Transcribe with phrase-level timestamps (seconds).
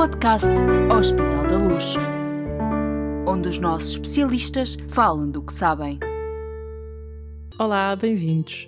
[0.00, 0.48] podcast
[0.98, 1.94] Hospital da Luz,
[3.26, 5.98] onde os nossos especialistas falam do que sabem.
[7.58, 8.66] Olá, bem-vindos.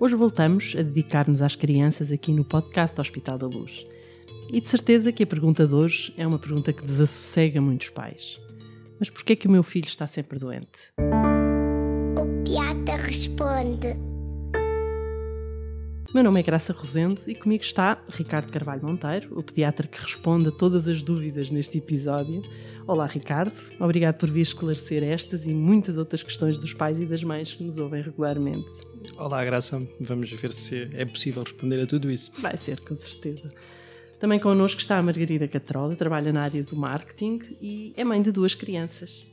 [0.00, 3.86] Hoje voltamos a dedicar-nos às crianças aqui no podcast Hospital da Luz.
[4.52, 8.36] E de certeza que a pergunta de hoje é uma pergunta que desassossega muitos pais.
[8.98, 10.92] Mas porquê é que o meu filho está sempre doente?
[12.18, 14.15] O piata responde.
[16.14, 20.48] Meu nome é Graça Rosendo e comigo está Ricardo Carvalho Monteiro, o pediatra que responde
[20.48, 22.40] a todas as dúvidas neste episódio.
[22.86, 23.52] Olá, Ricardo.
[23.78, 27.64] Obrigado por vir esclarecer estas e muitas outras questões dos pais e das mães que
[27.64, 28.66] nos ouvem regularmente.
[29.18, 29.86] Olá, Graça.
[30.00, 32.30] Vamos ver se é possível responder a tudo isso.
[32.40, 33.52] Vai ser, com certeza.
[34.18, 38.32] Também connosco está a Margarida Catrola, trabalha na área do marketing e é mãe de
[38.32, 39.26] duas crianças.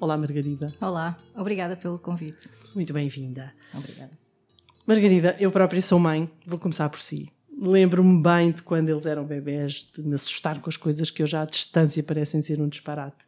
[0.00, 0.74] Olá, Margarida.
[0.80, 2.48] Olá, obrigada pelo convite.
[2.74, 3.52] Muito bem-vinda.
[3.72, 4.29] Obrigada.
[4.90, 7.28] Margarida, eu própria sou mãe, vou começar por si.
[7.56, 11.36] Lembro-me bem de quando eles eram bebés, de me assustar com as coisas que hoje
[11.36, 13.24] à distância parecem ser um disparate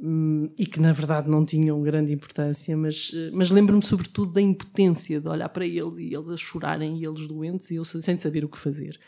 [0.00, 5.20] hum, e que na verdade não tinham grande importância, mas, mas lembro-me sobretudo da impotência
[5.20, 8.42] de olhar para eles e eles a chorarem e eles doentes e eu sem saber
[8.42, 8.98] o que fazer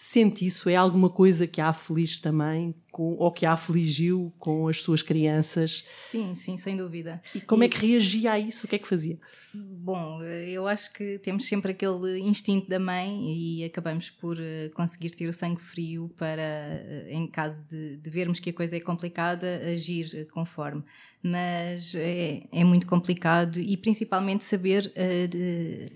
[0.00, 0.68] sente isso?
[0.68, 5.02] É alguma coisa que a aflige também, com, ou que a afligiu com as suas
[5.02, 5.84] crianças?
[5.98, 7.20] Sim, sim, sem dúvida.
[7.34, 7.66] E como e...
[7.66, 8.64] é que reagia a isso?
[8.64, 9.18] O que é que fazia?
[9.52, 15.10] Bom, eu acho que temos sempre aquele instinto da mãe e acabamos por eh, conseguir
[15.10, 18.80] ter o sangue frio para, eh, em caso de, de vermos que a coisa é
[18.80, 20.84] complicada, agir conforme.
[21.20, 25.90] Mas é, é muito complicado e principalmente saber uh, de,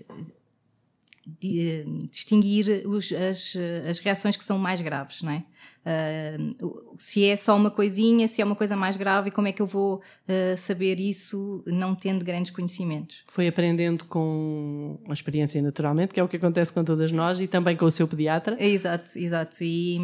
[1.25, 3.55] de, distinguir os, as,
[3.89, 5.43] as reações que são mais graves, não é?
[5.85, 9.61] Uh, se é só uma coisinha, se é uma coisa mais grave, como é que
[9.61, 13.23] eu vou uh, saber isso não tendo grandes conhecimentos?
[13.27, 17.47] Foi aprendendo com a experiência naturalmente, que é o que acontece com todas nós, e
[17.47, 18.55] também com o seu pediatra?
[18.63, 19.57] exato, exato.
[19.61, 19.97] E,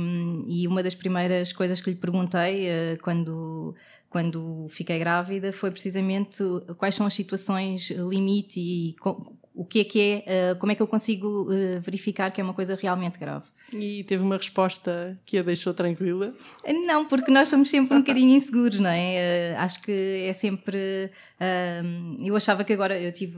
[0.47, 3.73] e uma das primeiras coisas que lhe perguntei uh, quando,
[4.09, 6.43] quando fiquei grávida foi precisamente
[6.77, 8.95] quais são as situações limite e
[9.59, 12.43] o que é que é, uh, como é que eu consigo uh, verificar que é
[12.43, 13.43] uma coisa realmente grave.
[13.73, 16.33] E teve uma resposta que a deixou tranquila?
[16.87, 19.57] Não, porque nós somos sempre um bocadinho inseguros, não é?
[19.57, 21.11] Uh, acho que é sempre.
[22.23, 23.37] eu achava que agora eu tive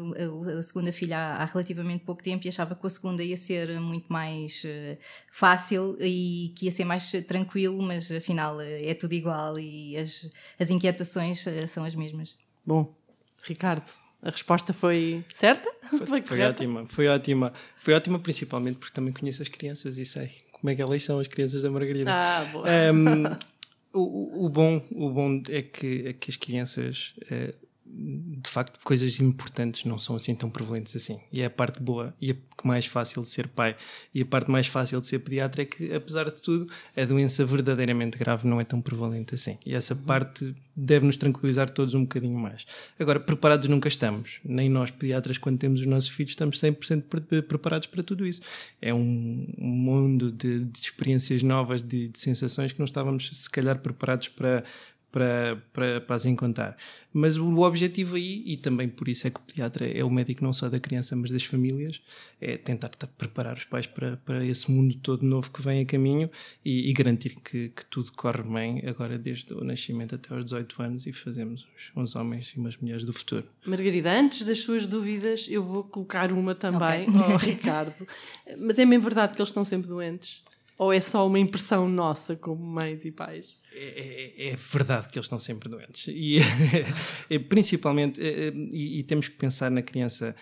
[0.60, 3.80] a segunda filha há, há, relativamente pouco tempo e achava que a segunda ia ser
[3.80, 4.64] muito mais
[5.32, 10.30] fácil e que ia ser mais tranquilo, mas afinal é tudo igual e as,
[10.60, 12.38] as inquietações são as mesmas.
[12.64, 12.96] Bom,
[13.44, 15.70] Ricardo, a resposta foi certa?
[15.90, 17.54] Foi, foi, foi ótima, foi ótima.
[17.76, 21.20] Foi ótima principalmente porque também conheço as crianças e sei como é que elas são
[21.20, 22.12] as crianças da Margarida.
[22.12, 22.66] Ah, boa.
[22.94, 23.24] Um,
[23.94, 27.54] o, o, bom, o bom é que, é que as crianças uh,
[27.94, 31.20] de facto, coisas importantes não são assim tão prevalentes assim.
[31.32, 33.76] E é a parte boa e a mais fácil de ser pai
[34.14, 37.46] e a parte mais fácil de ser pediatra é que, apesar de tudo, a doença
[37.46, 39.58] verdadeiramente grave não é tão prevalente assim.
[39.66, 42.66] E essa parte deve nos tranquilizar todos um bocadinho mais.
[43.00, 44.40] Agora, preparados nunca estamos.
[44.44, 48.42] Nem nós, pediatras, quando temos os nossos filhos, estamos 100% preparados para tudo isso.
[48.82, 53.78] É um mundo de, de experiências novas, de, de sensações que não estávamos, se calhar,
[53.80, 54.64] preparados para
[55.12, 56.78] para, para, para as encontrar.
[57.14, 60.44] Mas o objetivo aí, e também por isso é que o pediatra é o médico
[60.44, 62.02] não só da criança, mas das famílias,
[62.40, 66.30] é tentar preparar os pais para, para esse mundo todo novo que vem a caminho
[66.64, 70.82] e, e garantir que, que, tudo corre bem agora desde o nascimento até aos 18
[70.82, 73.46] anos e fazemos uns, uns homens e umas mulheres do futuro.
[73.66, 77.22] Margarida, antes das suas dúvidas, eu vou colocar uma também okay.
[77.22, 78.08] ao Ricardo.
[78.58, 80.44] Mas é mesmo verdade que eles estão sempre doentes?
[80.78, 83.61] Ou é só uma impressão nossa como mães e pais?
[83.74, 86.06] É, é, é, verdade que eles estão sempre doentes.
[86.08, 86.40] E
[87.30, 90.36] é, principalmente, e, e, temos que pensar na criança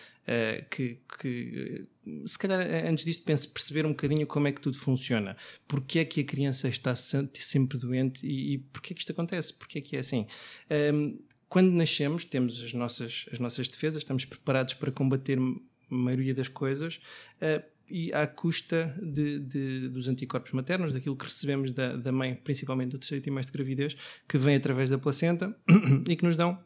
[0.69, 1.87] que, que,
[2.25, 5.35] se calhar, antes disto, pense, perceber um bocadinho como é que tudo funciona.
[5.67, 9.53] Porquê é que a criança está sempre doente e, e porquê é que isto acontece?
[9.53, 10.27] Porquê é que é assim?
[10.69, 11.19] Um, ehm,
[11.49, 15.41] quando nascemos, temos as nossas, as nossas defesas, estamos preparados para combater a
[15.89, 16.99] maioria das coisas.
[17.41, 22.35] Uh, e à custa de, de, dos anticorpos maternos, daquilo que recebemos da, da mãe,
[22.35, 23.97] principalmente do terceiro trimestre de gravidez,
[24.27, 25.55] que vem através da placenta
[26.07, 26.59] e que nos dão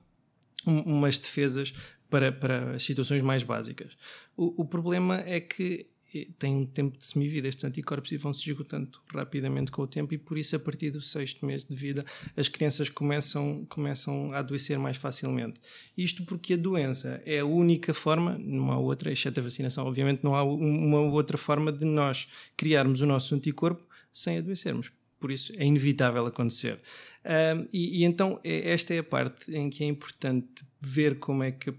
[0.66, 1.74] um, umas defesas
[2.10, 3.98] para, para as situações mais básicas.
[4.36, 5.93] O, o problema é que
[6.38, 10.14] têm um tempo de semivida estes anticorpos e vão se esgotando rapidamente com o tempo
[10.14, 12.06] e por isso a partir do sexto mês de vida
[12.36, 15.60] as crianças começam, começam a adoecer mais facilmente.
[15.98, 20.24] Isto porque a doença é a única forma, não há outra, exceto a vacinação, obviamente
[20.24, 24.92] não há uma outra forma de nós criarmos o nosso anticorpo sem adoecermos.
[25.20, 26.80] Por isso é inevitável acontecer.
[27.26, 31.44] Um, e, e então é, esta é a parte em que é importante ver como
[31.44, 31.74] é que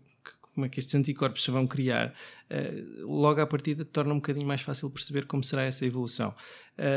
[0.55, 2.15] como é que estes anticorpos se vão criar,
[2.51, 6.35] uh, logo à partida torna um bocadinho mais fácil perceber como será essa evolução.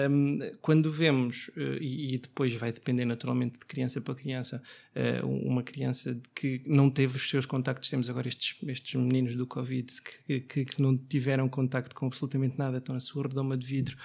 [0.09, 4.62] Um, quando vemos, uh, e, e, depois vai depender naturalmente de criança para criança,
[4.95, 9.45] uh, uma criança que não teve os seus contactos, temos agora estes, estes meninos do
[9.45, 9.92] Covid
[10.27, 13.98] que, que, que não tiveram contacto com absolutamente nada, estão na sua redoma de vidro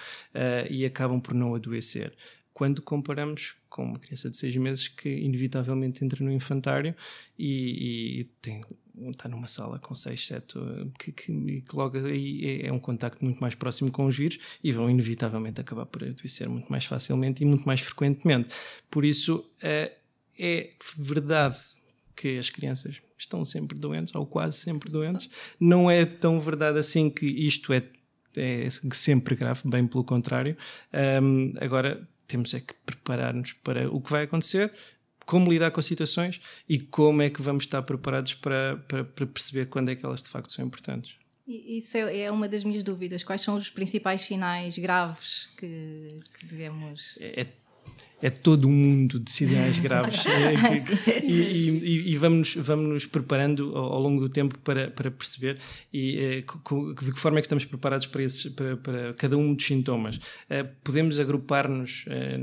[0.69, 2.13] e acabam por não adoecer
[2.63, 6.95] quando comparamos com uma criança de seis meses que inevitavelmente entra no infantário
[7.37, 8.63] e, e tem,
[9.09, 10.57] está numa sala com seis, sete,
[10.97, 14.39] que, que, que logo aí é, é, um contacto muito mais próximo com os vírus
[14.63, 18.55] e vão inevitavelmente acabar por adoecer muito mais facilmente e muito mais frequentemente.
[18.89, 19.97] Por isso, é,
[20.39, 21.59] é verdade
[22.15, 25.29] que as crianças estão sempre doentes, ou quase sempre doentes.
[25.59, 27.83] Não é tão verdade assim que isto é,
[28.37, 30.55] é sempre grave, bem pelo contrário.
[31.21, 34.73] Um, agora, temos é que preparar-nos para o que vai acontecer,
[35.25, 39.25] como lidar com as situações e como é que vamos estar preparados para, para, para
[39.25, 41.15] perceber quando é que elas de facto são importantes.
[41.47, 43.23] Isso é, é uma das minhas dúvidas.
[43.23, 45.95] Quais são os principais sinais graves que,
[46.39, 47.17] que devemos.
[47.19, 47.47] É,
[47.87, 47.93] é
[48.23, 50.23] é todo um mundo de sinais graves.
[50.33, 54.89] É, que, e, e, e, vamos, vamos nos preparando ao, ao, longo do tempo para,
[54.89, 55.57] para perceber
[55.91, 59.53] e, é, de que forma é que estamos preparados para, esses, para, para cada um
[59.53, 60.19] dos sintomas.
[60.49, 62.37] É, podemos agrupar-nos, é,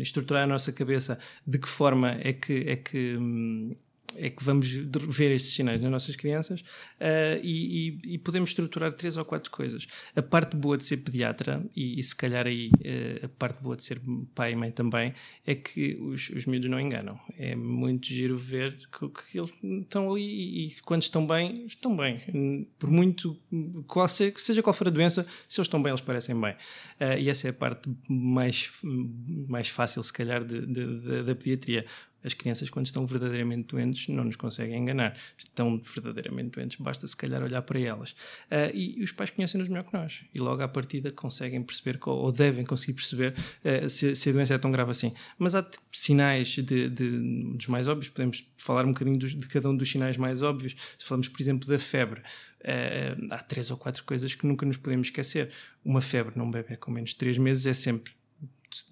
[0.00, 3.74] estruturar a nossa cabeça de que forma é que, é que hum,
[4.16, 8.92] é que vamos ver estes sinais nas nossas crianças uh, e, e, e, podemos estruturar
[8.92, 9.86] três ou quatro coisas.
[10.16, 13.76] A parte boa de ser pediatra, e, e se calhar aí uh, a parte boa
[13.76, 14.00] de ser
[14.34, 15.12] pai e mãe também,
[15.46, 17.18] é que os, os miúdos não enganam.
[17.36, 19.52] É muito giro ver que, que eles
[19.82, 22.16] estão ali e, quando estão bem, estão bem.
[22.16, 22.66] Sim.
[22.78, 23.38] Por muito,
[23.86, 26.54] qual seja, seja qual for a doença, se eles estão bem, eles parecem bem.
[27.00, 31.34] Uh, e essa é a parte mais, mais fácil, se calhar, de, de, de, da
[31.34, 31.84] pediatria
[32.22, 35.16] as crianças, quando estão verdadeiramente doentes, não nos conseguem enganar.
[35.36, 38.10] Estão verdadeiramente doentes, basta se calhar olhar para elas.
[38.50, 40.24] Uh, e, e, os pais conhecem-nos melhor que nós.
[40.34, 43.34] E logo à partida conseguem perceber, ou devem conseguir perceber,
[43.64, 45.12] uh, se, se, a doença é tão grave assim.
[45.38, 49.68] Mas há sinais de, de, dos mais óbvios, podemos falar um bocadinho dos, de cada
[49.68, 50.74] um dos sinais mais óbvios.
[50.98, 54.76] Se falamos, por exemplo, da febre, uh, há três ou quatro coisas que nunca nos
[54.76, 55.50] podemos esquecer.
[55.84, 58.12] Uma febre num bebê com menos de três meses é sempre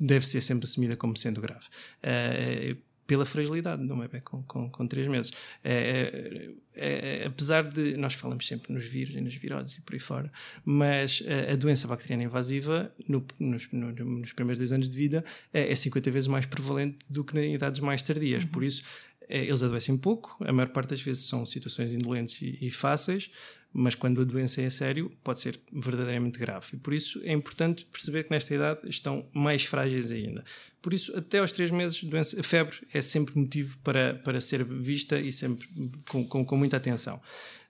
[0.01, 1.67] deve ser sempre assumida como sendo grave.
[2.03, 2.77] Uh,
[3.07, 5.33] pela fragilidade de um bebê com, com, com três meses.
[5.63, 9.95] É, é, é, apesar de nós falamos sempre nos vírus e nas viroses e por
[9.95, 10.31] aí fora,
[10.65, 15.25] mas a, a doença bacteriana invasiva no, nos, no, nos, primeiros dois anos de vida
[15.53, 18.43] é, é 50 vezes mais prevalente do que em idades mais tardias.
[18.43, 18.51] Uhum.
[18.51, 18.83] Por isso,
[19.29, 23.31] é, eles adoecem pouco, a maior parte das vezes são situações indolentes e, e fáceis,
[23.77, 26.67] mas quando a doença é sério, pode ser verdadeiramente grave.
[26.73, 30.45] E por isso é importante perceber que nesta idade estão mais frágeis ainda.
[30.81, 34.65] Por isso, até aos três meses, doença, a febre é sempre motivo para, para ser
[34.65, 35.69] vista e sempre
[36.09, 37.21] com, com, com muita atenção.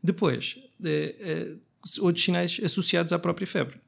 [0.03, 1.53] Depois, eh, eh,
[2.00, 3.81] outros sinais associados à própria febre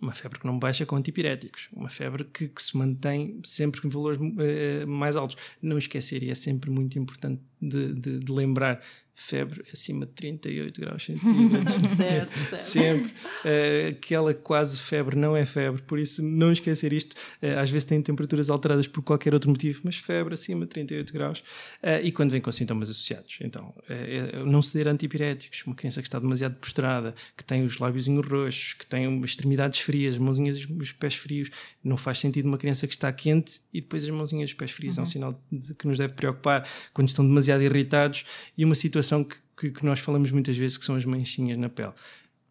[0.00, 3.90] uma febre que não baixa com antipiréticos, uma febre que, que se mantém sempre em
[3.90, 5.36] valores uh, mais altos.
[5.60, 8.80] Não esquecer, e é sempre muito importante de, de, de lembrar,
[9.20, 11.90] febre acima de 38 graus centígrados.
[11.96, 12.60] certo, certo.
[12.60, 13.12] Sempre.
[13.44, 17.14] Uh, aquela quase febre não é febre, por isso não esquecer isto.
[17.42, 21.12] Uh, às vezes tem temperaturas alteradas por qualquer outro motivo, mas febre acima de 38
[21.12, 21.40] graus.
[21.82, 23.38] Uh, e quando vem com sintomas associados.
[23.42, 23.74] Então,
[24.46, 25.62] não ceder a antipiréticos.
[25.66, 30.16] Uma criança que está demasiado postrada, que tem os lábios roxos, que tem extremidades frias,
[30.18, 31.50] mãozinhas e os pés frios.
[31.84, 34.70] Não faz sentido uma criança que está quente e depois as mãozinhas e os pés
[34.70, 34.96] frios.
[34.96, 35.00] Uhum.
[35.00, 35.10] É um uhum.
[35.10, 38.24] sinal de, que nos deve preocupar quando estão demasiado irritados
[38.56, 41.58] e uma situação situação que, que, que, nós falamos muitas vezes que são as manchinhas
[41.58, 41.92] na pele.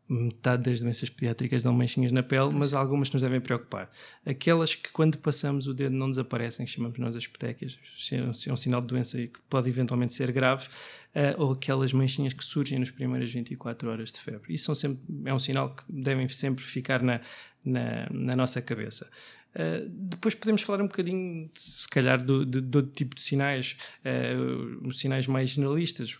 [0.07, 3.91] Metade das doenças pediátricas dão manchinhas na pele, mas algumas nos devem preocupar.
[4.25, 7.77] Aquelas que, quando passamos o dedo, não desaparecem, que chamamos nós as petequias,
[8.11, 12.43] é um sinal de doença que pode eventualmente ser grave, uh, ou aquelas manchinhas que
[12.43, 14.51] surgem nas primeiras 24 horas de febre.
[14.51, 17.21] Isso sempre, é um sinal que devem sempre ficar na,
[17.63, 19.07] na, na nossa cabeça.
[19.55, 23.77] Uh, depois podemos falar um bocadinho, se calhar, do, de, de outro tipo de sinais,
[24.05, 26.19] uh, os sinais mais generalistas,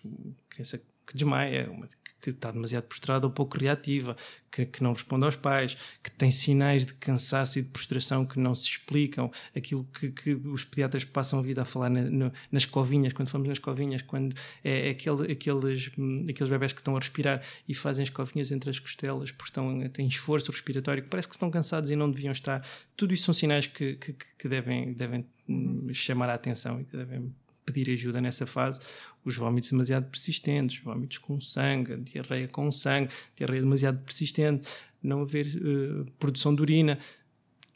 [0.50, 1.88] criança que desmaia, uma,
[2.22, 4.16] que está demasiado prostrada ou pouco reativa,
[4.51, 8.39] que, que, não responde aos pais, que tem sinais de cansaço e de prostração que
[8.39, 12.32] não se explicam, aquilo que, que os pediatras passam a vida a falar na, no,
[12.51, 15.89] nas covinhas, quando falamos nas covinhas, quando é, é aquele, aqueles,
[16.30, 19.89] aqueles bebés que estão a respirar e fazem as covinhas entre as costelas porque estão,
[19.89, 22.63] têm esforço respiratório, que parece que estão cansados e não deviam estar.
[22.96, 25.89] Tudo isso são sinais que, que, que devem, devem uhum.
[25.92, 27.34] chamar a atenção e que devem
[27.72, 28.80] pedir ajuda nessa fase,
[29.24, 34.68] os vômitos demasiado persistentes, vômitos com sangue, diarreia com sangue, diarreia demasiado persistente,
[35.02, 37.00] não haver uh, produção de urina,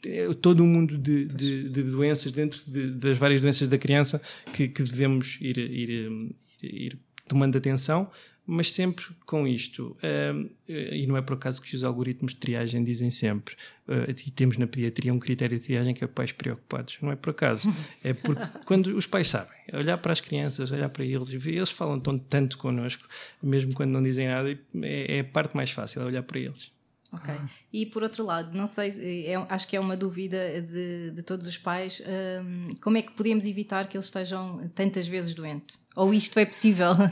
[0.06, 4.20] é todo um mundo de, de, de doenças dentro de, das várias doenças da criança
[4.52, 8.10] que, que devemos ir, ir, ir, ir tomando atenção,
[8.46, 9.96] mas sempre com isto.
[10.02, 13.54] Uh, e não é por acaso que os algoritmos de triagem dizem sempre,
[13.88, 16.98] uh, e temos na pediatria um critério de triagem que é pais preocupados.
[17.00, 17.74] Não é por acaso.
[18.02, 21.98] É porque quando os pais sabem, olhar para as crianças, olhar para eles, eles falam
[21.98, 23.08] tão, tanto connosco,
[23.42, 24.50] mesmo quando não dizem nada,
[24.82, 26.73] é, é a parte mais fácil, é olhar para eles.
[27.14, 27.34] Ok.
[27.72, 28.90] E por outro lado, não sei,
[29.26, 32.02] é, acho que é uma dúvida de, de todos os pais,
[32.44, 35.78] um, como é que podemos evitar que eles estejam tantas vezes doentes?
[35.94, 36.92] Ou isto é possível?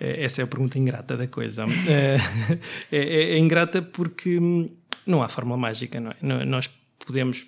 [0.00, 1.64] É, essa é a pergunta ingrata da coisa.
[1.88, 2.16] É,
[2.92, 4.70] é, é, é ingrata porque hum,
[5.04, 6.44] não há fórmula mágica, não é?
[6.44, 6.70] Nós
[7.04, 7.44] podemos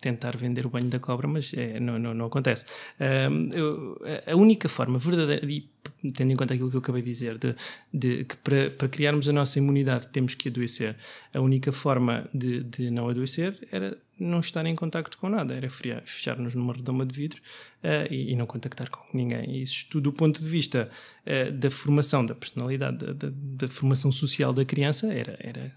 [0.00, 2.64] tentar vender o banho da cobra, mas é, não, não, não, acontece.
[3.00, 5.68] Um, eu, a única forma verdadeira, e
[6.14, 7.54] tendo em conta aquilo que eu acabei de dizer, de,
[7.92, 10.96] de que para, para, criarmos a nossa imunidade temos que adoecer,
[11.34, 15.68] a única forma de, de não adoecer era não estar em contacto com nada, era
[15.70, 17.40] fechar-nos numa redoma de vidro
[17.84, 19.58] uh, e, e, não contactar com ninguém.
[19.58, 20.90] E isso tudo do ponto de vista
[21.24, 25.72] uh, da formação da personalidade, da, da, da formação social da criança, era, era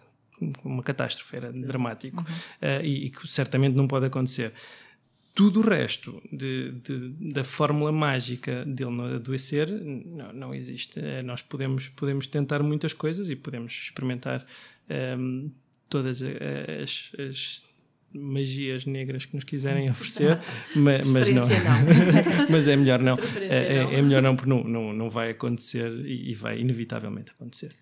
[0.64, 2.80] uma catástrofe, era dramático uhum.
[2.80, 4.54] uh, e, que certamente não pode acontecer.
[5.34, 11.00] Tudo o resto de, de, da fórmula mágica dele não adoecer não, não existe.
[11.00, 14.46] Uh, nós podemos, podemos tentar muitas coisas e podemos experimentar
[14.90, 15.52] um, ehm,
[15.90, 17.72] todas as, as
[18.14, 20.40] magias negras que nos quiserem oferecer,
[20.76, 21.48] mas, mas não.
[21.48, 21.48] não.
[22.50, 23.18] mas é melhor não.
[23.40, 27.32] É, é, é, melhor não, porque não, não, não vai acontecer e, e vai inevitavelmente
[27.32, 27.74] acontecer.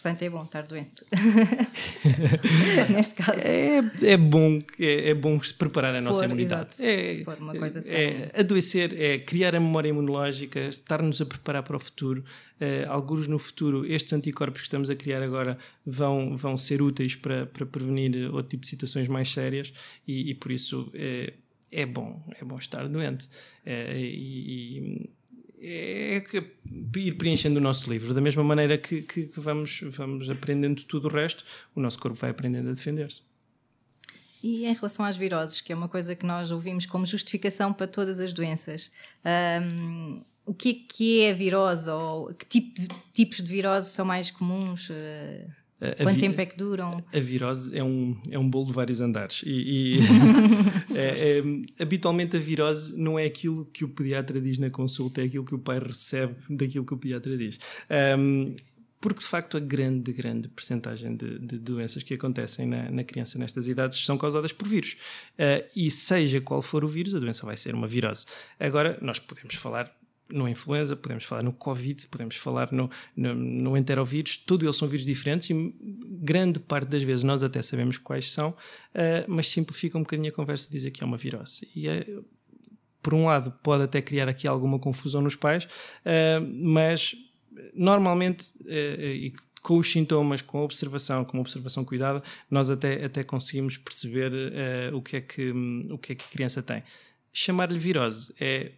[0.00, 1.04] Portanto, é bom estar doente.
[2.88, 3.40] Neste caso.
[3.40, 6.72] É, é bom, é, é bom preparar se a nossa imunidade.
[6.72, 7.96] Exato, é, se for uma coisa assim.
[7.96, 12.24] É, adoecer é criar a memória imunológica, estar-nos a preparar para o futuro.
[12.60, 17.16] Uh, alguns no futuro, estes anticorpos que estamos a criar agora vão, vão ser úteis
[17.16, 19.72] para, para prevenir outro tipo de situações mais sérias
[20.06, 21.32] e, e por isso é,
[21.72, 23.24] é bom, é bom estar doente.
[23.66, 25.10] Uh, e,
[25.60, 26.22] é
[26.96, 28.14] ir preenchendo o nosso livro.
[28.14, 32.30] Da mesma maneira que, que, vamos, vamos aprendendo tudo o resto, o nosso corpo vai
[32.30, 33.22] aprendendo a defender-se.
[34.42, 37.88] E em relação às viroses, que é uma coisa que nós ouvimos como justificação para
[37.88, 38.92] todas as doenças,
[39.62, 43.90] um, o que é, que é a virose ou que tipo de, tipos de virose
[43.90, 44.88] são mais comuns?
[44.90, 45.57] Uh...
[45.80, 47.04] A, Quanto tempo é que duram?
[47.12, 49.42] A virose é um, é um bolo de vários andares.
[49.46, 49.98] E, e
[50.96, 55.24] é, é, habitualmente a virose não é aquilo que o pediatra diz na consulta, é
[55.24, 57.58] aquilo que o pai recebe daquilo que o pediatra diz.
[58.18, 58.54] Um,
[59.00, 63.38] porque de facto a grande, grande percentagem de, de doenças que acontecem na, na, criança
[63.38, 64.96] nestas idades são causadas por vírus.
[65.34, 68.26] Uh, e seja qual for o vírus, a doença vai ser uma virose.
[68.58, 69.96] Agora, nós podemos falar
[70.32, 74.88] no influenza, podemos falar no Covid, podemos falar no, no, no enterovírus, todos eles são
[74.88, 78.54] vírus diferentes e grande parte das vezes nós até sabemos quais são, uh,
[79.26, 81.68] mas simplifica um bocadinho a conversa dizer que é uma virose.
[81.74, 82.06] E é,
[83.02, 87.14] por um lado, pode até criar aqui alguma confusão nos pais, uh, mas
[87.74, 93.04] normalmente, uh, e com os sintomas, com a observação, com uma observação cuidada, nós até,
[93.04, 94.32] até conseguimos perceber
[94.94, 96.82] o, que é que, um, o que é que a criança tem
[97.38, 98.34] chamar-lhe virose.
[98.40, 98.72] É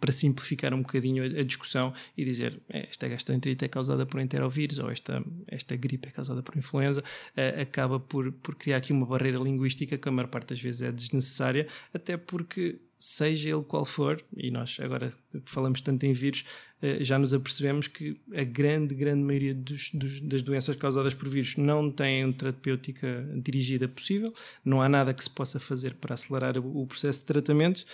[0.00, 4.78] para simplificar um bocadinho a, discussão e dizer é, esta gastroenterite é causada por enterovírus
[4.78, 9.06] ou esta, esta gripe é causada por influenza, uh, acaba por, por criar aqui uma
[9.06, 13.84] barreira linguística que a maior parte das vezes é desnecessária, até porque seja ele qual
[13.84, 15.12] for, e nós agora
[15.44, 16.44] falamos tanto em vírus,
[16.80, 21.28] eh, já nos apercebemos que a grande, grande maioria dos, dos, das doenças causadas por
[21.28, 24.32] vírus não uma terapêutica dirigida possível,
[24.64, 27.84] não há nada que se possa fazer para acelerar o, processo de tratamento.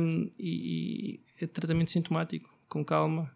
[0.00, 3.30] Um, e, e é tratamento sintomático, com calma,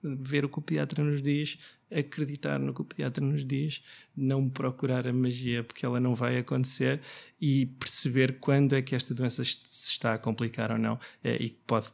[0.00, 1.58] ver o que o pediatra nos diz,
[1.90, 3.82] acreditar no que o pediatra nos diz,
[4.16, 7.00] não procurar a magia porque ela não vai acontecer
[7.40, 10.98] e perceber quando é que esta doença se está a complicar ou não.
[11.22, 11.88] É, e pode,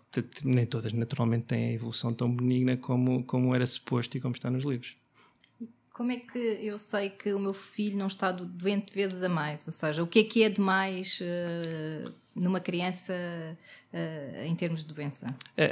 [0.45, 4.51] nem todas naturalmente têm a evolução tão benigna como, como era suposto e como está
[4.51, 4.97] nos livros.
[5.93, 9.67] Como é que eu sei que o meu filho não está doente vezes a mais?
[9.67, 13.13] Ou seja, o que é que é demais uh, numa criança
[13.93, 15.27] uh, em termos de doença?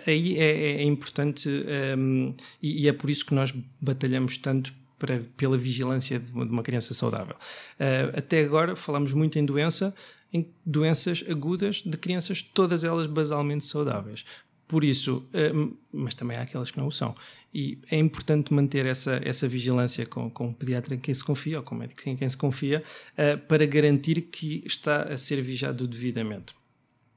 [0.06, 4.74] Aí é, é, importante um, ehm, e, e, é por isso que nós batalhamos tanto
[4.98, 7.36] para, pela vigilância de uma, de uma criança saudável.
[7.78, 9.94] Uh, até agora falamos muito em doença,
[10.32, 14.24] em doenças agudas de crianças, todas elas basalmente saudáveis.
[14.66, 17.14] Por isso, uh, mas também há aquelas que não o são.
[17.52, 21.58] E é importante manter essa, essa vigilância com, com o pediatra em quem se confia,
[21.58, 25.40] ou com o médico em quem se confia, uh, para garantir que está a ser
[25.42, 26.54] vigiado devidamente.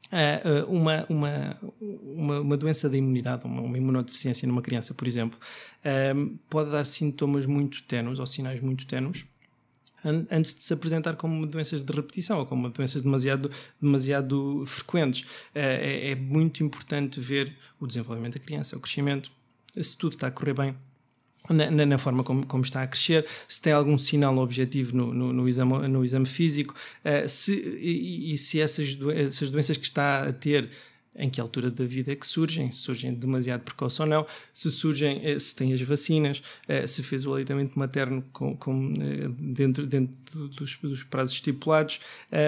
[0.08, 5.38] Uh, uma, uma, uma, uma, doença da imunidade, uma, uma, imunodeficiência numa criança, por exemplo,
[6.50, 9.26] pode dar sintomas muito tenues ou sinais muito tenues
[10.30, 13.50] antes de se apresentar como doenças de repetição ou como doenças demasiado,
[13.82, 15.26] demasiado frequentes.
[15.54, 19.32] É, é, é muito importante ver o desenvolvimento da criança, o crescimento,
[19.76, 20.76] se tudo está a correr bem
[21.50, 25.14] na, na, na, forma como, como, está a crescer, se tem algum sinal objetivo no,
[25.14, 29.78] no, no exame, no exame físico, uh, se, e, e, se essas, do, essas doenças
[29.78, 30.70] que está a ter
[31.18, 34.70] em que altura da vida é que surgem, se surgem demasiado precoce ou não, se
[34.70, 39.28] surgem, eh, se tem as vacinas, eh, se fez o aleitamento materno com, com, eh,
[39.40, 40.16] dentro, dentro
[40.50, 42.00] dos, dos prazos estipulados.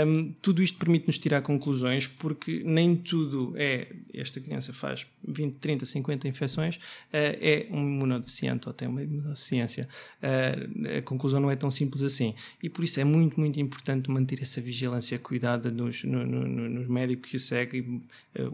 [0.05, 5.85] Um, tudo isto permite-nos tirar conclusões, porque nem tudo é, esta criança faz 20, 30,
[5.85, 6.79] 50 infecções,
[7.11, 9.87] é um imunodeficiente ou tem uma imunodeficiência.
[10.21, 12.35] A conclusão não é tão simples assim.
[12.61, 16.87] E por isso é muito, muito importante manter essa vigilância cuidada nos, no, no, nos
[16.87, 18.03] médicos que seguem.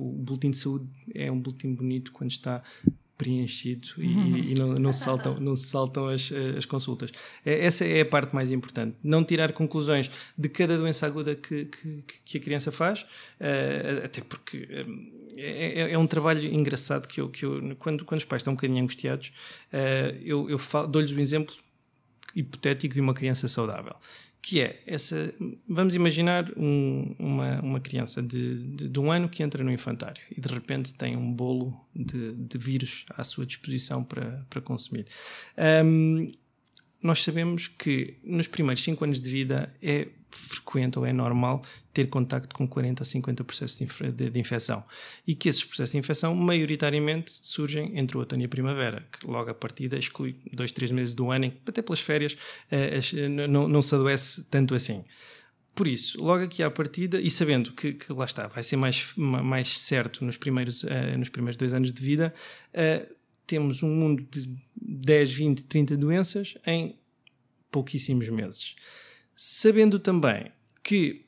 [0.05, 2.61] O boletim de saúde é um boletim bonito quando está
[3.17, 4.37] preenchido e, uhum.
[4.37, 7.11] e não, não, se saltam, não se saltam as, as consultas.
[7.45, 8.97] É, essa é a parte mais importante.
[9.03, 14.21] Não tirar conclusões de cada doença aguda que, que, que a criança faz, uh, até
[14.21, 14.67] porque
[15.37, 18.53] é, é, é, um trabalho engraçado que eu, que eu quando, quando os pais estão
[18.53, 19.31] um bocadinho angustiados,
[20.21, 21.55] eu, eu dou-lhes um exemplo
[22.35, 23.95] hipotético de uma criança saudável
[24.45, 25.33] que é essa.
[25.67, 30.21] Vamos imaginar um, uma, uma criança de, de, de, um ano que entra no infantário
[30.29, 35.07] e de repente tem um bolo de, de vírus à sua disposição para, para consumir.
[35.83, 36.31] Um,
[37.05, 41.61] nós sabemos que nos primeiros 5 anos de vida é frequente ou é normal
[41.93, 44.83] ter contacto com 40 a 50 processos de, de, de, infecção
[45.25, 49.25] e que esses processos de infecção maioritariamente surgem entre o outono e a primavera, que
[49.27, 53.81] logo a partida exclui dois, três meses do ano, até pelas férias uh, não, não
[53.81, 55.03] se adoece tanto assim.
[55.75, 59.13] Por isso, logo aqui à partida, e sabendo que, que lá está, vai ser mais,
[59.15, 62.33] mais certo nos primeiros, uh, nos primeiros dois anos de vida,
[63.45, 66.97] temos um mundo de 10, 20, 30 doenças em
[67.71, 68.75] pouquíssimos meses.
[69.35, 70.51] Sabendo também
[70.83, 71.25] que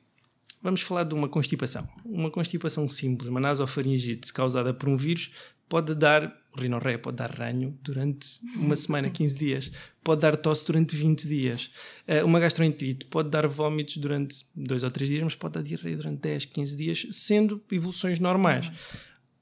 [0.62, 1.88] vamos falar de uma constipação.
[2.06, 5.32] Uma constipação simples, uma nasofaringite causada por um vírus,
[5.70, 9.72] pode dar rinorreia, pode dar ranho durante uma semana, 15 dias,
[10.04, 11.72] pode dar tosse durante 20 dias.
[12.08, 15.98] Eh, uma gastroenterite pode dar vômitos durante 2 ou 3 dias, mas pode dar diarreia
[15.98, 18.72] durante 10, 15 dias, sendo evoluções normais.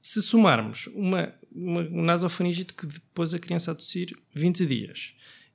[0.06, 5.14] Se somarmos uma, uma nasofaringite que depois a criança a tossir 20 dias,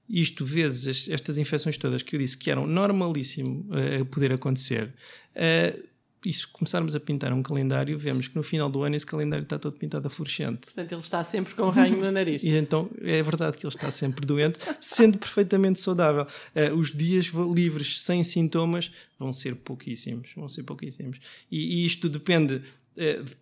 [0.09, 4.93] isto vezes estas infecções todas que eu disse que eram normalíssimo uh, a poder acontecer,
[5.37, 5.91] uh,
[6.25, 9.43] e se começarmos a pintar um calendário, vemos que no final do ano esse calendário
[9.43, 10.65] está todo pintado a fluorescente.
[10.65, 12.43] Portanto, ele está sempre com um ranho no nariz.
[12.45, 16.27] e então é verdade que ele está sempre doente, sendo perfeitamente saudável.
[16.53, 20.31] Uh, os dias livres sem sintomas vão ser pouquíssimos.
[20.35, 21.19] Vão ser pouquíssimos.
[21.49, 22.61] E, e isto depende eh,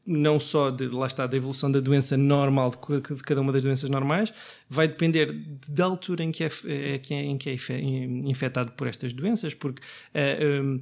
[0.05, 3.89] não só de, lá está, da evolução da doença normal, de, cada uma das doenças
[3.89, 4.31] normais,
[4.69, 5.33] vai depender
[5.67, 10.63] da altura em que é, é em que é infectado por estas doenças, porque uh,
[10.63, 10.81] um,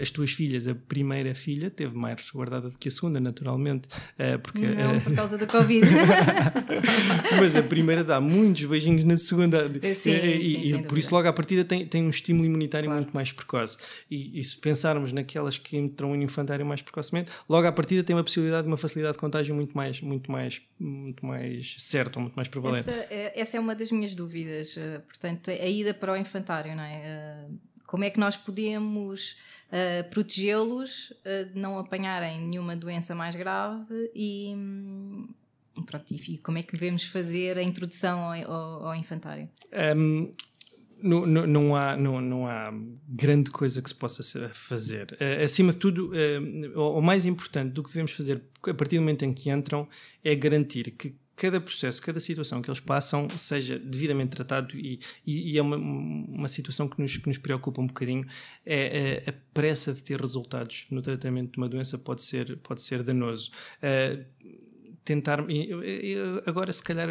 [0.00, 3.88] as tuas filhas, a primeira filha teve mais resguardada do que a segunda, naturalmente.
[4.18, 5.86] Uh, porque, Não, uh, por causa do Covid.
[7.40, 9.68] Mas a primeira dá muitos beijinhos na segunda.
[9.68, 13.02] Sim, e, sim, e por isso, logo à partida, tem, tem um estímulo imunitário claro.
[13.02, 13.78] muito mais precoce.
[14.10, 18.14] E, e, se pensarmos naquelas que entram no infantário mais precocemente, logo à partida tem
[18.14, 22.34] uma possibilidade de uma facilidade de contágio muito mais, muito mais, muito mais certa, muito
[22.34, 22.88] mais prevalente.
[22.88, 24.76] Essa, é, essa é uma das minhas dúvidas.
[24.76, 27.46] Eh, portanto, a ida para o infantário, não é?
[27.86, 29.34] Como é que nós podemos
[29.68, 35.28] uh, protegê-los uh, de não apanharem nenhuma doença mais grave e, hum,
[35.86, 39.48] pronto, e como é que devemos fazer a introdução ao, ao, ao infantário?
[39.96, 40.30] Um,
[41.00, 42.72] não, não, não, há, não, não há
[43.08, 45.12] grande coisa que se possa fazer.
[45.12, 48.96] Uh, acima de tudo, uh, o, o, mais importante do que devemos fazer a partir
[48.96, 49.88] do momento em que entram
[50.24, 55.52] é garantir que cada processo, cada situação que eles passam seja devidamente tratado e, e,
[55.52, 58.26] e é uma, uma situação que nos, que nos preocupa um bocadinho
[58.66, 62.82] é, é, a pressa de ter resultados no tratamento de uma doença pode ser, pode
[62.82, 63.50] ser danoso.
[63.78, 64.24] Uh,
[65.08, 65.42] tentar.
[66.44, 67.08] Agora, se calhar,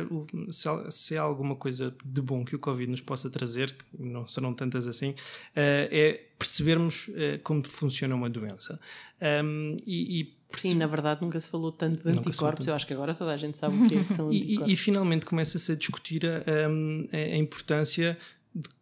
[0.89, 4.87] se há alguma coisa de bom que o Covid nos possa trazer, não serão tantas
[4.87, 5.15] assim,
[5.55, 8.79] eh, é percebermos eh, como funciona uma doença.
[9.87, 12.69] e, e Sim, na verdade nunca se falou tanto de anticorpos, tanto.
[12.69, 14.67] eu acho que agora toda a gente sabe o que, é que são anticorpos.
[14.67, 18.17] E, e, e finalmente começa-se a discutir a, a, a importância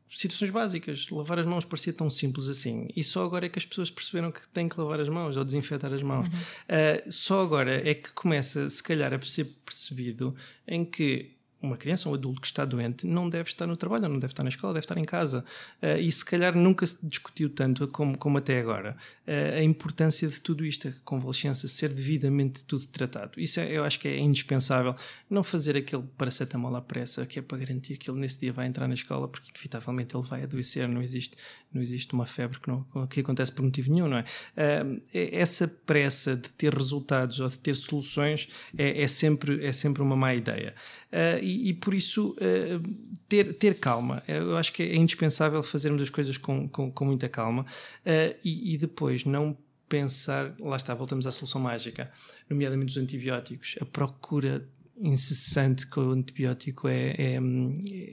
[0.10, 1.08] situações básicas.
[1.10, 2.88] Lavar as mãos parecia tão simples assim.
[2.96, 5.44] E só agora é que as pessoas perceberam que têm que lavar as mãos ou
[5.44, 6.28] desinfetar as mãos.
[6.28, 6.34] Uhum.
[6.34, 10.36] Uh, só agora é que começa, se calhar, a ser percebido
[10.68, 11.35] em que
[11.65, 14.34] uma criança ou um adulto que está doente não deve estar no trabalho, não deve
[14.34, 15.43] estar na escola, deve estar em casa.
[15.82, 18.95] Uh, e se calhar nunca se discutiu tanto como, como até agora
[19.28, 23.39] uh, a importância de tudo isto, a convalescença, ser devidamente tudo tratado.
[23.39, 24.95] Isso é, eu acho que é indispensável.
[25.30, 28.67] Não fazer aquele paracetamol à pressa, que é para garantir que ele nesse dia vai
[28.67, 31.36] entrar na escola, porque inevitavelmente ele vai adoecer, não existe,
[31.73, 34.23] não existe uma febre que, não, que acontece por motivo nenhum, não é?
[34.23, 40.01] Uh, essa pressa de ter resultados ou de ter soluções é, é sempre, é sempre
[40.01, 40.75] uma má ideia.
[41.12, 41.39] Uh,
[41.70, 44.24] e, por isso uh, ter, ter calma.
[44.28, 48.74] Eu acho que é indispensável fazermos as coisas com, com, com muita calma uh, e,
[48.74, 52.12] e, depois não pensar, lá está, voltamos à solução mágica,
[52.50, 57.39] nomeadamente os antibióticos, a procura incessante que o antibiótico é, é,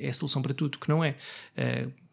[0.00, 1.16] é a solução para tudo, que não é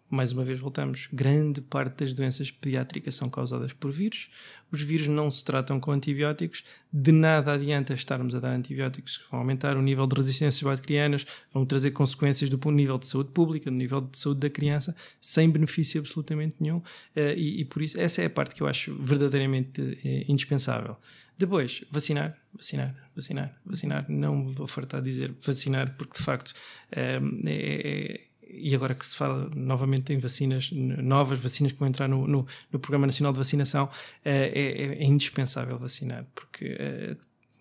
[0.10, 4.30] mais uma vez voltamos, grande parte das doenças pediátricas são causadas por vírus.
[4.72, 6.64] Os vírus não se tratam com antibióticos.
[6.92, 11.26] De nada adianta estarmos a dar antibióticos que vão aumentar o nível de resistências bacterianas,
[11.54, 15.50] vão trazer consequências do nível de saúde pública, do nível de saúde da criança, sem
[15.50, 16.82] benefício absolutamente nenhum.
[17.16, 20.98] Eh, e, e por isso, essa é a parte que eu acho verdadeiramente eh, indispensável.
[21.40, 24.06] Depois, vacinar, vacinar, vacinar, vacinar.
[24.10, 26.54] Não vou fartar dizer vacinar, porque de facto
[26.92, 31.88] eh, é, é e agora que se fala novamente em vacinas, novas vacinas que vão
[31.88, 33.90] entrar no, no, no Programa Nacional de Vacinação,
[34.26, 37.16] eh, é, é, indispensável vacinar, porque eh,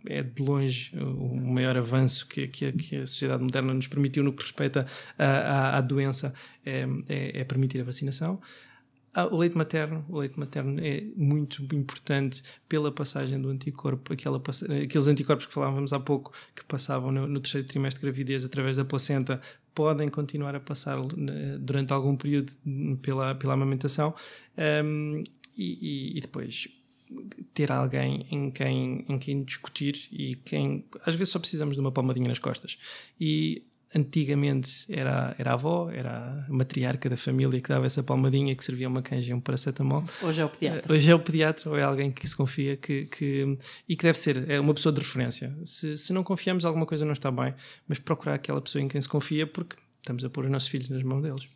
[0.06, 4.32] é de longe o maior avanço que, que, que, a sociedade moderna nos permitiu no
[4.32, 4.86] que respeita
[5.18, 6.32] à, à doença,
[6.64, 8.40] é, é, é, permitir a vacinação.
[9.18, 14.40] Ah, o leite materno, o leite materno é muito importante pela passagem do anticorpo, aquela,
[14.84, 18.76] aqueles anticorpos que falávamos há pouco que passavam no, no terceiro trimestre de gravidez através
[18.76, 19.40] da placenta
[19.74, 20.98] podem continuar a passar
[21.58, 22.52] durante algum período
[23.02, 24.14] pela, pela amamentação.
[24.56, 25.24] Um,
[25.56, 26.68] e, e, depois
[27.52, 31.90] ter alguém em quem, em quem discutir e quem às vezes só precisamos de uma
[31.90, 32.78] palmadinha nas costas.
[33.20, 38.54] E antigamente era, era a avó, era a matriarca da família que dava essa palmadinha
[38.54, 40.04] que servia uma canja e um paracetamol.
[40.22, 40.92] Hoje é o pediatra.
[40.92, 44.18] Hoje é o pediatra ou é alguém que se confia que, que, e que deve
[44.18, 45.56] ser é uma pessoa de referência.
[45.64, 47.54] Se, se não confiamos, alguma coisa não está bem,
[47.86, 50.88] mas procurar aquela pessoa em quem se confia porque estamos a pôr os nossos filhos
[50.88, 51.48] nas mãos deles.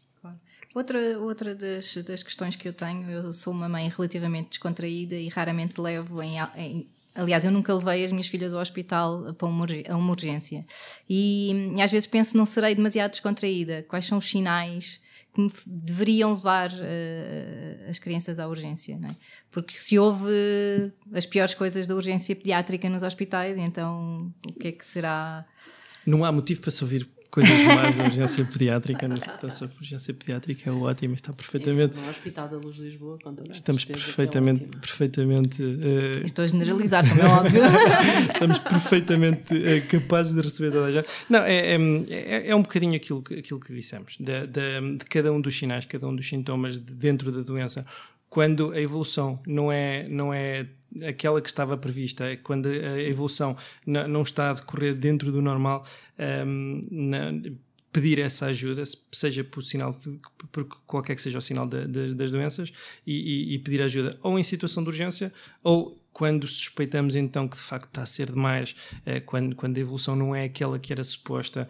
[0.75, 5.29] Outra, outra das, das questões que eu tenho, eu sou uma mãe relativamente descontraída e
[5.29, 9.67] raramente levo em, em Aliás, eu nunca levei as minhas filhas ao hospital para uma,
[9.89, 10.65] a uma urgência.
[11.09, 13.85] E, e, às vezes penso, não serei demasiado descontraída.
[13.89, 14.99] Quais são os sinais
[15.35, 18.99] que deveriam levar uh, as crianças à urgência?
[19.03, 19.15] É?
[19.51, 20.31] Porque se houve
[21.13, 25.45] as piores coisas da urgência pediátrica nos hospitais, então o que é que será?
[26.07, 29.07] Não há motivo para se ouvir coisas mais da urgência pediátrica.
[29.07, 31.95] A urgência pediátrica é ótima, está perfeitamente.
[31.97, 33.19] No Hospital da Luz de Lisboa,
[33.51, 34.65] Estamos é perfeitamente.
[34.65, 37.63] É perfeitamente uh, Estou a generalizar, como é óbvio.
[38.33, 41.09] estamos perfeitamente uh, capazes de receber toda a gente.
[41.29, 41.75] Não, é,
[42.11, 45.87] é, é um bocadinho aquilo, aquilo que dissemos, de, de, de, cada um dos sinais,
[45.87, 47.87] cada um dos sintomas de dentro da doença.
[48.33, 50.67] Quando a evolução não é, não é
[51.07, 55.85] aquela que estava prevista, é quando a evolução não está a decorrer dentro do normal,
[56.47, 57.31] um, na,
[57.93, 59.95] pedir essa ajuda, seja por sinal,
[60.51, 62.73] por qualquer que seja o sinal de, de, das doenças,
[63.07, 65.31] e, e, e, pedir ajuda ou em situação de urgência,
[65.63, 68.75] ou quando suspeitamos então que de facto está a ser demais,
[69.07, 71.69] uh, quando, quando a evolução não é aquela que era suposta,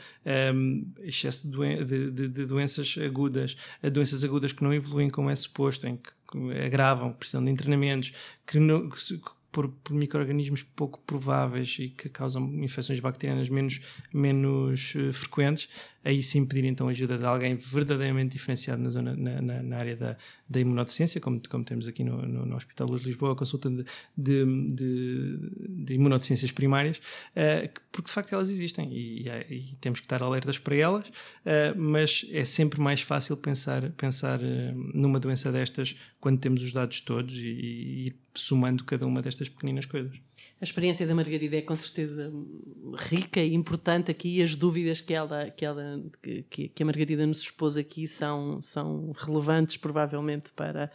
[0.54, 5.88] um, excesso de, de, doenças agudas, uh, doenças agudas que não evoluem como é suposto,
[5.88, 6.21] em que
[6.64, 8.12] agravam, precisam de internamentos,
[8.46, 8.98] que, não, que
[9.52, 13.80] por, por micro-organismos pouco prováveis e que causam infecções bacterianas menos,
[14.12, 15.68] menos uh, frequentes,
[16.04, 20.16] aí sim pedir então ajuda de alguém verdadeiramente diferenciado na, zona, na, na, área da,
[20.48, 23.70] da imunodeficiência, como, como temos aqui no, no, no Hospital Luz de Lisboa, a consulta
[23.70, 23.84] de,
[24.16, 25.38] de, de,
[25.84, 30.22] de imunodeficiências primárias, uh, porque de facto elas existem e, e, e, temos que estar
[30.22, 34.44] alertas para elas, uh, mas é sempre mais fácil pensar, pensar uh,
[34.94, 39.86] numa doença destas quando temos os dados todos e, e somando cada uma destas pequeninas
[39.86, 40.20] coisas.
[40.62, 42.32] A experiência da Margarida é com certeza
[43.10, 46.00] rica e importante aqui as dúvidas que ela, que, ela,
[46.48, 50.88] que, que a Margarida nos expôs aqui são, são relevantes provavelmente para,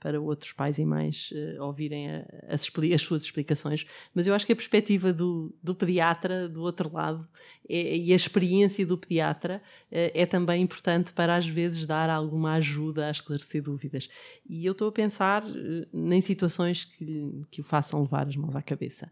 [0.00, 3.86] para outros pais e mães uh, ouvirem a, as, as, suas explicações.
[4.14, 7.28] Mas eu acho que a perspectiva do, do pediatra, do outro lado,
[7.68, 12.54] é, e a experiência do pediatra uh, é também importante para, às vezes, dar alguma
[12.54, 14.08] ajuda a esclarecer dúvidas.
[14.48, 18.56] E eu estou a pensar uh, em situações que, que o façam levar as mãos
[18.56, 19.10] à cabeça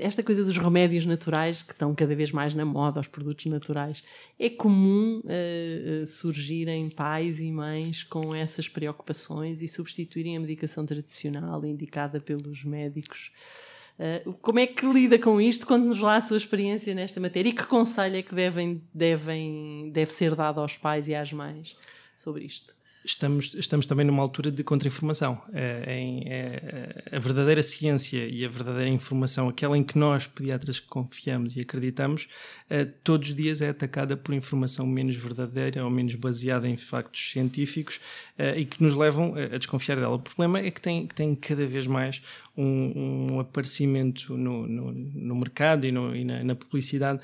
[0.00, 4.02] esta coisa dos remédios naturais que estão cada vez mais na moda, os produtos naturais,
[4.38, 11.64] é comum uh, surgirem pais e mães com essas preocupações e substituírem a medicação tradicional
[11.64, 13.30] indicada pelos médicos
[14.00, 15.66] Uh, como é que lida com isto?
[15.66, 20.10] Conte-nos lá a sua experiência nesta matéria e que conselho é que devem, devem, deve
[20.10, 21.76] ser dado aos pais e às mães
[22.16, 22.74] sobre isto?
[23.04, 25.40] Estamos, estamos também numa altura de contra-informação.
[25.52, 31.56] É, é, a verdadeira ciência e a verdadeira informação, aquela em que nós, pediatras, confiamos
[31.56, 32.28] e acreditamos,
[32.68, 37.30] é, todos os dias é atacada por informação menos verdadeira ou menos baseada em factos
[37.30, 38.00] científicos
[38.56, 40.14] e que nos levam a desconfiar dela.
[40.14, 42.22] O problema é que tem, que tem cada vez mais
[42.56, 47.20] um, um aparecimento no, no, no, mercado e, no, e na, na, publicidade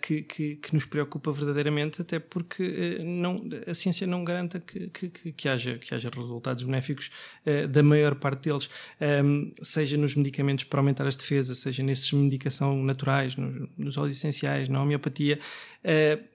[0.00, 5.04] que, que, que, nos preocupa verdadeiramente, até porque não, a ciência não garanta que, que
[5.08, 7.10] que, que, haja, que haja resultados benéficos
[7.46, 8.68] uh, da maior parte deles,
[9.00, 13.96] um, ehm, seja nos medicamentos para aumentar as defesas, seja nesses medicação naturais, nos, nos
[13.96, 15.38] óleos essenciais, na homeopatia.
[15.84, 16.33] Uh,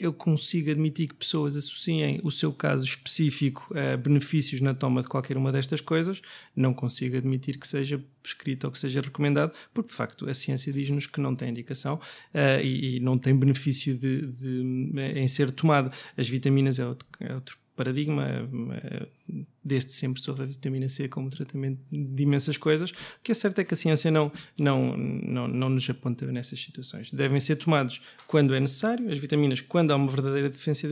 [0.00, 5.08] eu consigo admitir que pessoas associem o seu caso específico a benefícios na toma de
[5.08, 6.22] qualquer uma destas coisas,
[6.56, 10.72] não consigo admitir que seja prescrito ou que seja recomendado, porque de facto a ciência
[10.72, 15.50] diz-nos que não tem indicação uh, e, e, não tem benefício de, de, em ser
[15.50, 15.92] tomado.
[16.16, 19.06] As vitaminas é outro, é outro paradigma eh,
[19.64, 22.90] desde sempre sobre a vitamina C como tratamento de imensas coisas.
[22.90, 26.62] O que é certo é que a ciência não, não, não, não nos aponta nessas
[26.62, 27.10] situações.
[27.10, 30.88] Devem ser tomados quando é necessário, as vitaminas, quando há uma verdadeira deficiência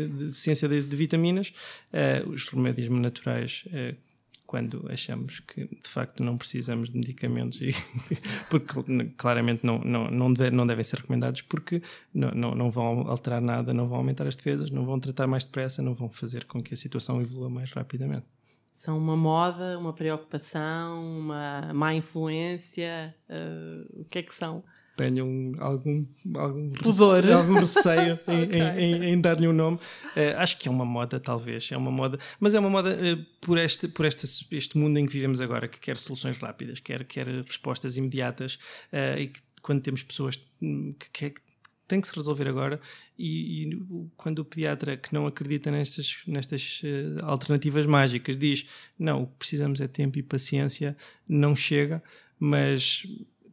[0.67, 1.53] de, de, de vitaminas,
[1.93, 3.65] uh, os remédios naturais.
[3.67, 4.08] Uh,
[4.49, 7.69] quando achamos que de facto não precisamos de medicamentos e
[8.49, 8.73] porque
[9.19, 11.83] claramente não, não, não, deve, não devem ser recomendados porque
[12.15, 15.45] não, não, não vão alterar nada, não vão aumentar as defesas, não vão tratar mais
[15.45, 18.25] depressa, não vão fazer com que a situação evolua mais rapidamente.
[18.73, 24.65] São uma moda, uma preocupação, uma má influência, uh, o que é que são?
[24.99, 27.23] Tenham algum, algum, Pudor.
[27.23, 28.35] Receio, algum receio okay.
[28.35, 29.77] em, em, em dar-lhe um nome.
[29.77, 33.25] Uh, acho que é uma moda, talvez, é uma moda, mas é uma moda uh,
[33.41, 37.05] por, este, por este, este mundo em que vivemos agora, que quer soluções rápidas, quer,
[37.05, 38.59] quer respostas imediatas,
[38.93, 41.41] uh, e que quando temos pessoas que, que, que
[41.87, 42.81] tem que se resolver agora
[43.19, 43.83] e, e,
[44.17, 48.67] quando o pediatra que não acredita nestas, nestas uh, alternativas mágicas diz
[48.99, 50.97] não, o que precisamos é tempo e paciência,
[51.29, 52.03] não chega,
[52.39, 53.07] mas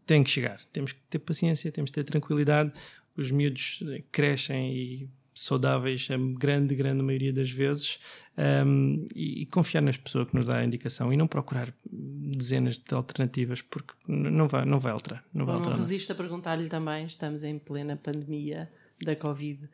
[0.05, 0.59] tem que chegar.
[0.71, 2.71] Temos que ter paciência, temos que ter tranquilidade.
[3.15, 7.99] Os miúdos crescem e saudáveis a grande, grande maioria das vezes
[8.37, 12.79] um, e, e, confiar nas pessoas que nos dá a indicação e não procurar dezenas
[12.79, 15.23] de alternativas porque não vai, não vai alterar.
[15.33, 18.71] Não, vai alterar não resisto a perguntar-lhe também, estamos em plena pandemia
[19.03, 19.69] da Covid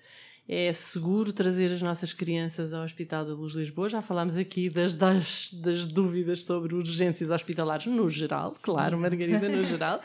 [0.54, 3.88] é seguro trazer as nossas crianças ao Hospital da Luz de Lisboa.
[3.88, 9.64] Já falámos aqui das, das, das dúvidas sobre urgências hospitalares no geral, claro, Margarida, no
[9.64, 10.02] geral.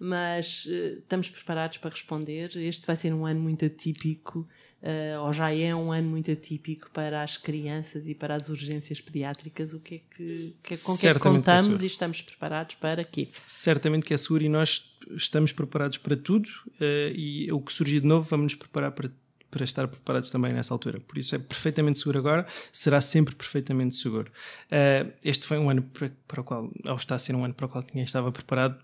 [0.00, 2.56] Mas uh, estamos preparados para responder.
[2.56, 4.48] Este vai ser um ano muito atípico,
[4.82, 8.98] uh, ou já é um ano muito atípico para as crianças e para as urgências
[8.98, 9.74] pediátricas.
[9.74, 12.76] O que é que, que é, com que é que contamos é e estamos preparados
[12.76, 13.28] para quê?
[13.44, 16.48] Certamente que é seguro e nós estamos preparados para tudo
[16.80, 19.10] uh, e o que surgir de novo vamos nos preparar para
[19.52, 20.98] para estar preparados também nessa altura.
[20.98, 24.32] Por isso é perfeitamente seguro agora, será sempre perfeitamente seguro.
[24.66, 27.52] Uh, este foi um ano para, para, o qual, ou está a ser um ano
[27.52, 28.82] para o qual ninguém estava preparado.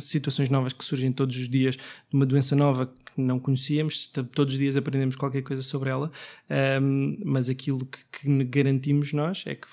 [0.00, 4.54] Situações novas que surgem todos os dias, de uma doença nova que não conhecíamos, todos
[4.54, 6.10] os dias aprendemos qualquer coisa sobre ela,
[6.50, 9.68] uh, mas aquilo que, que garantimos nós é que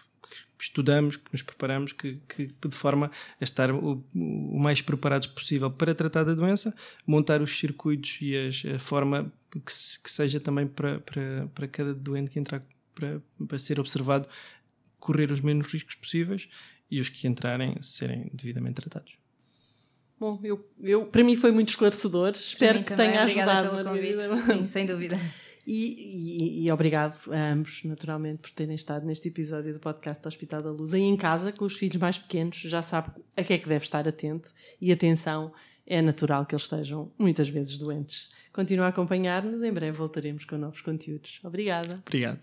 [0.63, 5.69] estudamos, que nos preparamos, que, que de forma a estar o, o, mais preparados possível
[5.69, 10.39] para tratar da doença, montar os circuitos e as, a forma que, se, que, seja
[10.39, 12.63] também para, para, para cada doente que entrar
[12.93, 14.27] para, para ser observado,
[14.99, 16.47] correr os menos riscos possíveis
[16.89, 19.17] e os que entrarem serem devidamente tratados.
[20.17, 22.31] Bom, eu, eu, para mim foi muito esclarecedor.
[22.31, 23.11] Espero que também.
[23.11, 23.77] tenha Obrigada ajudado.
[23.77, 24.53] Pelo convite.
[24.53, 25.17] Sim, sem dúvida.
[25.65, 30.28] E, e, e, obrigado a ambos, naturalmente, por terem estado neste episódio do podcast do
[30.28, 30.93] Hospital da Luz.
[30.93, 33.84] Aí em casa, com os filhos mais pequenos, já sabe a que é que deve
[33.84, 35.51] estar atento e atenção,
[35.88, 38.30] é natural que eles estejam muitas vezes doentes.
[38.54, 41.39] Continua a acompanhar-nos, em breve voltaremos com novos conteúdos.
[41.43, 42.01] Obrigada.
[42.06, 42.41] Obrigado.